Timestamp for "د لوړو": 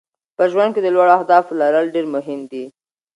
0.83-1.13